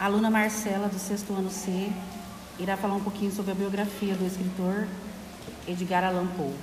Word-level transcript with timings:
A 0.00 0.06
aluna 0.06 0.30
Marcela, 0.30 0.88
do 0.88 0.98
sexto 0.98 1.30
ano 1.34 1.50
C, 1.50 1.92
irá 2.58 2.74
falar 2.74 2.94
um 2.94 3.02
pouquinho 3.02 3.30
sobre 3.30 3.52
a 3.52 3.54
biografia 3.54 4.14
do 4.14 4.24
escritor 4.24 4.88
Edgar 5.68 6.02
Allan 6.02 6.26
Poe. 6.28 6.54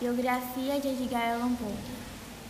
Biografia 0.00 0.78
de 0.78 0.86
Edgar 0.86 1.32
Allan 1.32 1.56
Poe. 1.56 1.74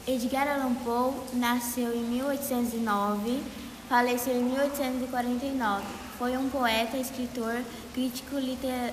Edgar 0.07 0.47
Allan 0.47 0.75
Poe 0.75 1.15
nasceu 1.33 1.97
em 1.97 2.03
1809, 2.03 3.43
faleceu 3.89 4.37
em 4.37 4.45
1849. 4.45 5.83
Foi 6.19 6.37
um 6.37 6.51
poeta, 6.51 6.99
escritor, 6.99 7.63
crítico 7.95 8.37
liter... 8.37 8.93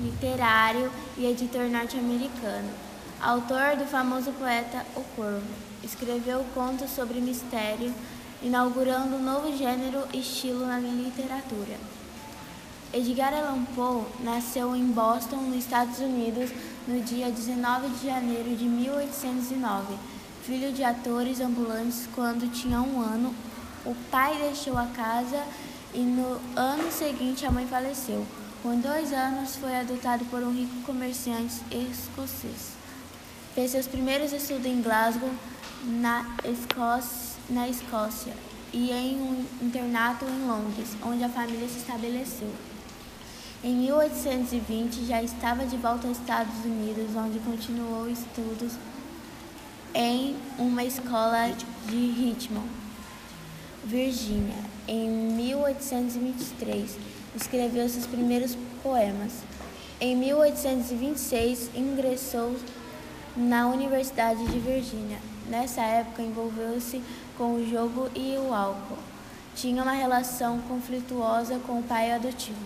literário 0.00 0.90
e 1.16 1.24
editor 1.24 1.70
norte-americano. 1.70 2.93
Autor 3.24 3.74
do 3.78 3.86
famoso 3.86 4.32
poeta 4.32 4.84
O 4.94 5.00
Corvo, 5.16 5.40
escreveu 5.82 6.44
contos 6.52 6.90
sobre 6.90 7.22
mistério, 7.22 7.90
inaugurando 8.42 9.16
um 9.16 9.22
novo 9.22 9.56
gênero 9.56 10.06
e 10.12 10.18
estilo 10.18 10.66
na 10.66 10.78
literatura. 10.78 11.78
Edgar 12.92 13.32
Allan 13.32 13.64
Poe 13.74 14.04
nasceu 14.20 14.76
em 14.76 14.84
Boston, 14.88 15.36
nos 15.36 15.56
Estados 15.56 16.00
Unidos, 16.00 16.50
no 16.86 17.00
dia 17.00 17.30
19 17.30 17.88
de 17.98 18.06
janeiro 18.06 18.54
de 18.54 18.66
1809. 18.66 19.94
Filho 20.42 20.70
de 20.70 20.84
atores 20.84 21.40
ambulantes, 21.40 22.06
quando 22.14 22.52
tinha 22.52 22.78
um 22.82 23.00
ano, 23.00 23.34
o 23.86 23.94
pai 24.10 24.36
deixou 24.36 24.76
a 24.76 24.84
casa 24.88 25.42
e 25.94 26.00
no 26.00 26.38
ano 26.54 26.92
seguinte 26.92 27.46
a 27.46 27.50
mãe 27.50 27.66
faleceu. 27.66 28.26
Com 28.62 28.78
dois 28.78 29.14
anos, 29.14 29.56
foi 29.56 29.74
adotado 29.74 30.26
por 30.26 30.42
um 30.42 30.52
rico 30.52 30.82
comerciante 30.84 31.62
escocês. 31.70 32.83
Fez 33.54 33.70
seus 33.70 33.86
primeiros 33.86 34.32
estudos 34.32 34.66
em 34.66 34.82
Glasgow, 34.82 35.30
na 35.84 36.26
Escócia, 36.44 37.36
na 37.48 37.68
Escócia 37.68 38.32
e 38.72 38.90
em 38.90 39.14
um 39.14 39.46
internato 39.62 40.24
em 40.24 40.44
Londres, 40.44 40.96
onde 41.04 41.22
a 41.22 41.28
família 41.28 41.68
se 41.68 41.78
estabeleceu. 41.78 42.50
Em 43.62 43.76
1820 43.76 45.06
já 45.06 45.22
estava 45.22 45.64
de 45.64 45.76
volta 45.76 46.08
aos 46.08 46.18
Estados 46.18 46.64
Unidos, 46.64 47.14
onde 47.14 47.38
continuou 47.38 48.10
estudos 48.10 48.72
em 49.94 50.36
uma 50.58 50.82
escola 50.82 51.54
de 51.88 52.10
Richmond, 52.10 52.68
Virgínia. 53.84 54.58
Em 54.88 55.08
1823 55.08 56.98
escreveu 57.36 57.88
seus 57.88 58.06
primeiros 58.06 58.58
poemas. 58.82 59.32
Em 60.00 60.16
1826 60.16 61.70
ingressou 61.76 62.56
na 63.36 63.66
Universidade 63.68 64.44
de 64.46 64.58
Virgínia. 64.58 65.18
Nessa 65.48 65.82
época 65.82 66.22
envolveu-se 66.22 67.02
com 67.36 67.54
o 67.54 67.68
jogo 67.68 68.08
e 68.14 68.36
o 68.38 68.54
álcool. 68.54 68.98
Tinha 69.54 69.82
uma 69.82 69.92
relação 69.92 70.58
conflituosa 70.68 71.58
com 71.66 71.80
o 71.80 71.82
pai 71.82 72.12
adotivo. 72.12 72.58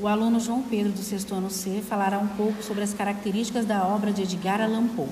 O 0.00 0.08
aluno 0.08 0.40
João 0.40 0.62
Pedro, 0.62 0.92
do 0.92 1.02
sexto 1.02 1.34
ano 1.34 1.50
C, 1.50 1.82
falará 1.86 2.18
um 2.18 2.28
pouco 2.28 2.62
sobre 2.62 2.82
as 2.82 2.94
características 2.94 3.66
da 3.66 3.86
obra 3.86 4.12
de 4.12 4.22
Edgar 4.22 4.60
Allan 4.60 4.88
Poe. 4.88 5.08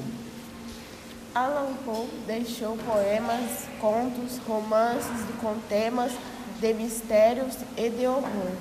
Allan 1.34 1.74
Poe 1.84 2.08
deixou 2.26 2.76
poemas, 2.78 3.66
contos, 3.80 4.38
romances 4.46 5.26
com 5.40 5.54
temas 5.68 6.12
de 6.58 6.72
mistérios 6.74 7.54
e 7.76 7.90
de 7.90 8.06
horror. 8.06 8.52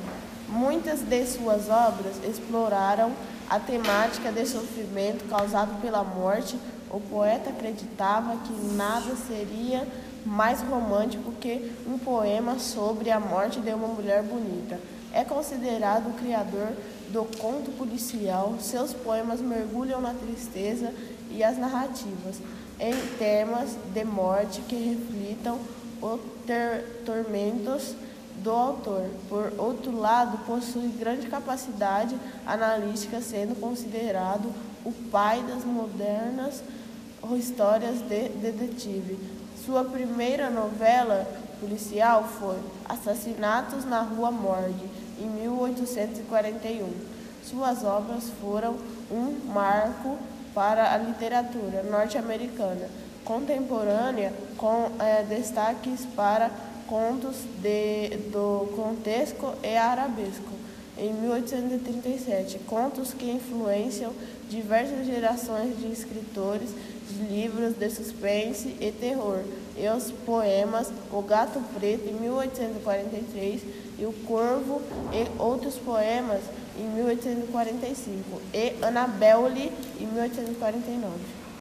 Muitas 0.48 1.02
de 1.02 1.26
suas 1.26 1.70
obras 1.70 2.16
exploraram 2.24 3.12
a 3.50 3.60
temática 3.60 4.32
de 4.32 4.46
sofrimento 4.46 5.26
causado 5.26 5.82
pela 5.82 6.04
morte. 6.04 6.58
O 6.90 7.02
poeta 7.02 7.50
acreditava 7.50 8.38
que 8.38 8.54
nada 8.74 9.14
seria 9.28 9.86
mais 10.26 10.62
romântico 10.62 11.34
que 11.34 11.72
um 11.86 11.98
poema 11.98 12.60
sobre 12.60 13.12
a 13.12 13.20
morte 13.20 13.60
de 13.60 13.72
uma 13.72 13.90
mulher 13.90 14.24
bonita. 14.24 14.80
É 15.14 15.24
considerado 15.24 16.10
o 16.10 16.14
criador 16.14 16.72
do 17.10 17.26
conto 17.38 17.72
policial. 17.72 18.56
Seus 18.62 18.94
poemas 18.94 19.42
mergulham 19.42 20.00
na 20.00 20.14
tristeza 20.14 20.94
e 21.30 21.44
as 21.44 21.58
narrativas 21.58 22.38
em 22.80 22.94
temas 23.18 23.76
de 23.94 24.06
morte 24.06 24.62
que 24.62 24.76
reflitam 24.76 25.60
os 26.02 26.20
tormentos 27.06 27.96
do 28.44 28.52
autor. 28.52 29.10
Por 29.30 29.54
outro 29.58 29.98
lado, 29.98 30.38
possui 30.46 30.88
grande 30.90 31.28
capacidade 31.28 32.16
analítica, 32.46 33.22
sendo 33.22 33.60
considerado 33.60 34.54
o 34.86 34.92
pai 35.12 35.44
das 35.44 35.64
modernas 35.66 36.62
histórias 37.38 38.00
de 38.00 38.30
detetive. 38.30 39.18
Sua 39.66 39.84
primeira 39.84 40.50
novela 40.50 41.28
policial 41.60 42.24
foi 42.40 42.58
Assassinatos 42.88 43.84
na 43.84 44.02
Rua 44.02 44.32
Morgue, 44.32 44.90
em 45.20 45.28
1841. 45.28 46.90
Suas 47.44 47.84
obras 47.84 48.30
foram 48.40 48.76
um 49.12 49.52
marco 49.52 50.18
para 50.54 50.94
a 50.94 50.98
literatura 50.98 51.84
norte-americana 51.84 52.88
contemporânea, 53.28 54.32
com 54.56 54.90
é, 55.00 55.22
destaques 55.24 56.06
para 56.16 56.50
contos 56.88 57.36
de, 57.62 58.18
do 58.32 58.68
contexto 58.76 59.54
e 59.64 59.76
arabesco. 59.76 60.58
Em 60.98 61.14
1837, 61.14 62.60
contos 62.66 63.14
que 63.14 63.30
influenciam 63.30 64.12
diversas 64.50 65.06
gerações 65.06 65.78
de 65.78 65.92
escritores 65.92 66.70
de 67.08 67.24
livros 67.24 67.76
de 67.76 67.90
suspense 67.90 68.76
e 68.82 68.92
terror, 68.92 69.44
e 69.78 69.88
os 69.88 70.12
poemas 70.26 70.92
O 71.12 71.22
Gato 71.22 71.62
Preto, 71.78 72.10
em 72.10 72.14
1843, 72.14 73.62
e 74.00 74.06
O 74.06 74.14
Corvo, 74.26 74.82
e 75.14 75.42
outros 75.42 75.76
poemas, 75.76 76.42
em 76.78 76.88
1845, 76.96 78.42
e 78.54 78.74
Annabelle, 78.84 79.72
em 80.00 80.06
1849. 80.08 81.47